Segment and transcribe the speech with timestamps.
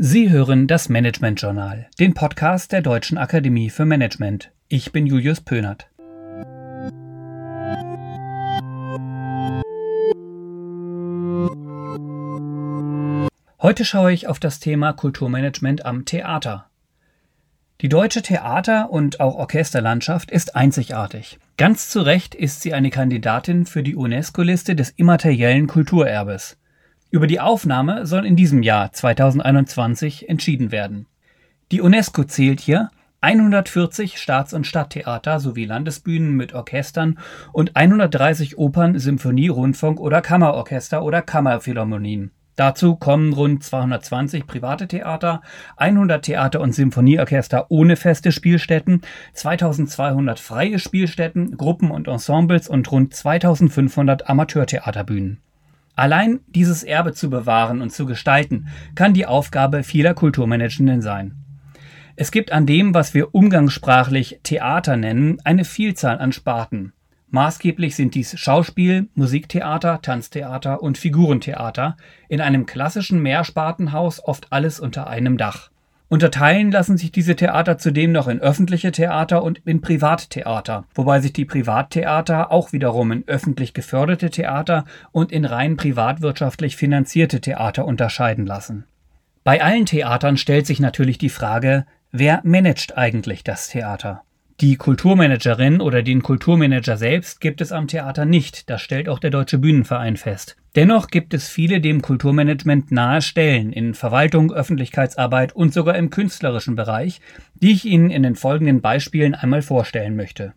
[0.00, 4.52] Sie hören das Management Journal, den Podcast der Deutschen Akademie für Management.
[4.68, 5.90] Ich bin Julius Pönert.
[13.60, 16.66] Heute schaue ich auf das Thema Kulturmanagement am Theater.
[17.80, 21.40] Die deutsche Theater- und auch Orchesterlandschaft ist einzigartig.
[21.56, 26.56] Ganz zu Recht ist sie eine Kandidatin für die UNESCO-Liste des immateriellen Kulturerbes.
[27.10, 31.06] Über die Aufnahme soll in diesem Jahr 2021 entschieden werden.
[31.72, 32.90] Die UNESCO zählt hier
[33.22, 37.18] 140 Staats- und Stadttheater sowie Landesbühnen mit Orchestern
[37.52, 42.30] und 130 Opern, Symphonie, Rundfunk oder Kammerorchester oder Kammerphilharmonien.
[42.56, 45.40] Dazu kommen rund 220 private Theater,
[45.78, 49.00] 100 Theater- und Symphonieorchester ohne feste Spielstätten,
[49.32, 55.40] 2200 freie Spielstätten, Gruppen und Ensembles und rund 2500 Amateurtheaterbühnen.
[55.98, 61.34] Allein dieses Erbe zu bewahren und zu gestalten, kann die Aufgabe vieler Kulturmanagenden sein.
[62.14, 66.92] Es gibt an dem, was wir umgangssprachlich Theater nennen, eine Vielzahl an Sparten.
[67.30, 71.96] Maßgeblich sind dies Schauspiel, Musiktheater, Tanztheater und Figurentheater,
[72.28, 75.72] in einem klassischen Mehrspartenhaus oft alles unter einem Dach.
[76.10, 81.34] Unterteilen lassen sich diese Theater zudem noch in öffentliche Theater und in Privattheater, wobei sich
[81.34, 88.46] die Privattheater auch wiederum in öffentlich geförderte Theater und in rein privatwirtschaftlich finanzierte Theater unterscheiden
[88.46, 88.84] lassen.
[89.44, 94.22] Bei allen Theatern stellt sich natürlich die Frage, wer managt eigentlich das Theater?
[94.60, 99.30] Die Kulturmanagerin oder den Kulturmanager selbst gibt es am Theater nicht, das stellt auch der
[99.30, 100.56] Deutsche Bühnenverein fest.
[100.74, 106.74] Dennoch gibt es viele dem Kulturmanagement nahe Stellen in Verwaltung, Öffentlichkeitsarbeit und sogar im künstlerischen
[106.74, 107.20] Bereich,
[107.54, 110.54] die ich Ihnen in den folgenden Beispielen einmal vorstellen möchte.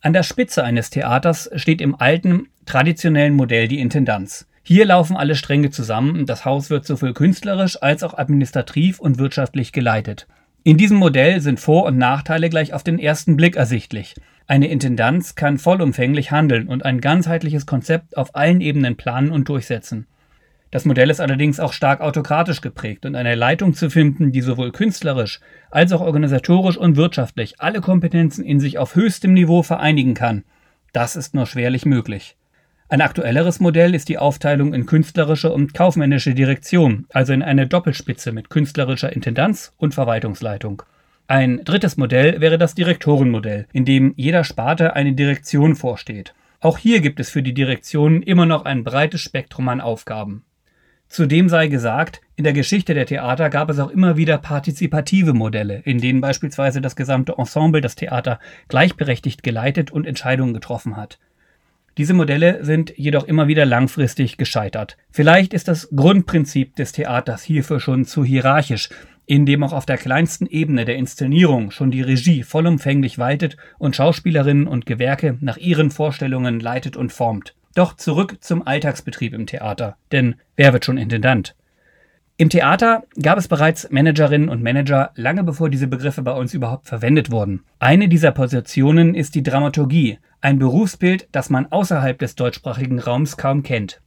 [0.00, 4.48] An der Spitze eines Theaters steht im alten, traditionellen Modell die Intendanz.
[4.62, 9.72] Hier laufen alle Stränge zusammen, das Haus wird sowohl künstlerisch als auch administrativ und wirtschaftlich
[9.72, 10.26] geleitet.
[10.66, 14.16] In diesem Modell sind Vor- und Nachteile gleich auf den ersten Blick ersichtlich.
[14.48, 20.08] Eine Intendanz kann vollumfänglich handeln und ein ganzheitliches Konzept auf allen Ebenen planen und durchsetzen.
[20.72, 24.72] Das Modell ist allerdings auch stark autokratisch geprägt und eine Leitung zu finden, die sowohl
[24.72, 25.38] künstlerisch
[25.70, 30.42] als auch organisatorisch und wirtschaftlich alle Kompetenzen in sich auf höchstem Niveau vereinigen kann,
[30.92, 32.36] das ist nur schwerlich möglich.
[32.88, 38.30] Ein aktuelleres Modell ist die Aufteilung in künstlerische und kaufmännische Direktion, also in eine Doppelspitze
[38.30, 40.84] mit künstlerischer Intendanz und Verwaltungsleitung.
[41.26, 46.32] Ein drittes Modell wäre das Direktorenmodell, in dem jeder Sparte eine Direktion vorsteht.
[46.60, 50.44] Auch hier gibt es für die Direktionen immer noch ein breites Spektrum an Aufgaben.
[51.08, 55.82] Zudem sei gesagt, in der Geschichte der Theater gab es auch immer wieder partizipative Modelle,
[55.84, 58.38] in denen beispielsweise das gesamte Ensemble das Theater
[58.68, 61.18] gleichberechtigt geleitet und Entscheidungen getroffen hat.
[61.98, 64.98] Diese Modelle sind jedoch immer wieder langfristig gescheitert.
[65.10, 68.90] Vielleicht ist das Grundprinzip des Theaters hierfür schon zu hierarchisch,
[69.24, 74.66] indem auch auf der kleinsten Ebene der Inszenierung schon die Regie vollumfänglich waltet und Schauspielerinnen
[74.66, 77.54] und Gewerke nach ihren Vorstellungen leitet und formt.
[77.74, 79.96] Doch zurück zum Alltagsbetrieb im Theater.
[80.12, 81.54] Denn wer wird schon Intendant?
[82.38, 86.86] Im Theater gab es bereits Managerinnen und Manager lange bevor diese Begriffe bei uns überhaupt
[86.86, 87.64] verwendet wurden.
[87.78, 93.62] Eine dieser Positionen ist die Dramaturgie, ein Berufsbild, das man außerhalb des deutschsprachigen Raums kaum
[93.62, 94.02] kennt.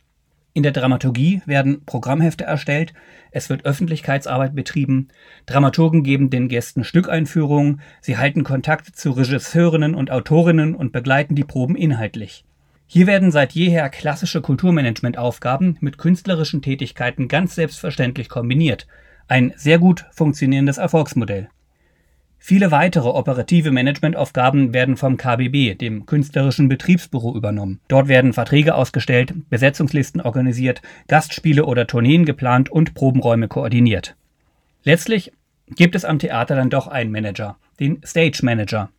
[0.54, 2.94] In der Dramaturgie werden Programmhefte erstellt,
[3.32, 5.08] es wird Öffentlichkeitsarbeit betrieben,
[5.48, 11.44] Dramaturgen geben den Gästen Stückeinführungen, sie halten Kontakt zu Regisseurinnen und Autorinnen und begleiten die
[11.44, 12.46] Proben inhaltlich.
[12.92, 18.88] Hier werden seit jeher klassische Kulturmanagementaufgaben mit künstlerischen Tätigkeiten ganz selbstverständlich kombiniert.
[19.28, 21.50] Ein sehr gut funktionierendes Erfolgsmodell.
[22.40, 27.80] Viele weitere operative Managementaufgaben werden vom KBB, dem Künstlerischen Betriebsbüro, übernommen.
[27.90, 34.16] Dort werden Verträge ausgestellt, Besetzungslisten organisiert, Gastspiele oder Tourneen geplant und Probenräume koordiniert.
[34.84, 35.32] Letztlich
[35.68, 38.90] gibt es am Theater dann doch einen Manager, den Stage Manager.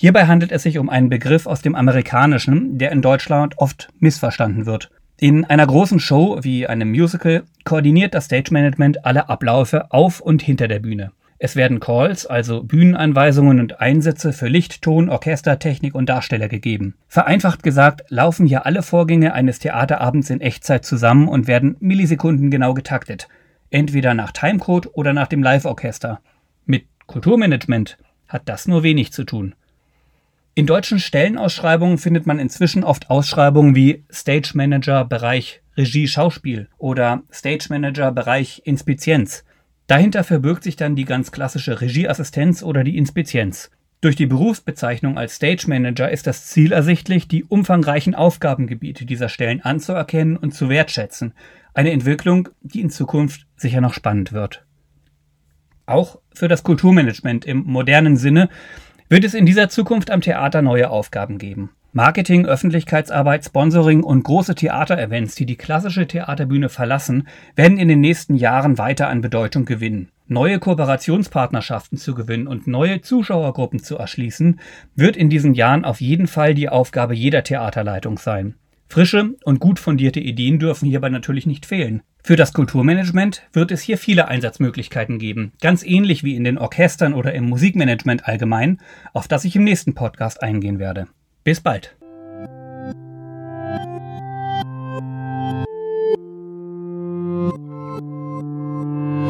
[0.00, 4.64] Hierbei handelt es sich um einen Begriff aus dem Amerikanischen, der in Deutschland oft missverstanden
[4.64, 4.92] wird.
[5.18, 10.40] In einer großen Show wie einem Musical koordiniert das Stage Management alle Abläufe auf und
[10.40, 11.10] hinter der Bühne.
[11.40, 16.94] Es werden Calls, also Bühnenanweisungen und Einsätze für Licht, Ton, Orchester, Technik und Darsteller gegeben.
[17.08, 22.72] Vereinfacht gesagt laufen hier alle Vorgänge eines Theaterabends in Echtzeit zusammen und werden Millisekunden genau
[22.72, 23.26] getaktet.
[23.70, 26.20] Entweder nach Timecode oder nach dem Live-Orchester.
[26.66, 27.98] Mit Kulturmanagement
[28.28, 29.56] hat das nur wenig zu tun.
[30.58, 37.22] In deutschen Stellenausschreibungen findet man inzwischen oft Ausschreibungen wie Stage Manager Bereich Regie Schauspiel oder
[37.32, 39.44] Stage Manager Bereich Inspizienz.
[39.86, 43.70] Dahinter verbirgt sich dann die ganz klassische Regieassistenz oder die Inspizienz.
[44.00, 49.60] Durch die Berufsbezeichnung als Stage Manager ist das Ziel ersichtlich, die umfangreichen Aufgabengebiete dieser Stellen
[49.60, 51.34] anzuerkennen und zu wertschätzen,
[51.72, 54.64] Eine Entwicklung, die in Zukunft sicher noch spannend wird.
[55.86, 58.48] Auch für das Kulturmanagement im modernen Sinne
[59.08, 61.70] wird es in dieser Zukunft am Theater neue Aufgaben geben.
[61.92, 67.26] Marketing, Öffentlichkeitsarbeit, Sponsoring und große Theaterevents, die die klassische Theaterbühne verlassen,
[67.56, 70.10] werden in den nächsten Jahren weiter an Bedeutung gewinnen.
[70.26, 74.60] Neue Kooperationspartnerschaften zu gewinnen und neue Zuschauergruppen zu erschließen,
[74.94, 78.54] wird in diesen Jahren auf jeden Fall die Aufgabe jeder Theaterleitung sein.
[78.90, 82.02] Frische und gut fundierte Ideen dürfen hierbei natürlich nicht fehlen.
[82.28, 87.14] Für das Kulturmanagement wird es hier viele Einsatzmöglichkeiten geben, ganz ähnlich wie in den Orchestern
[87.14, 88.82] oder im Musikmanagement allgemein,
[89.14, 91.06] auf das ich im nächsten Podcast eingehen werde.
[91.42, 91.96] Bis bald.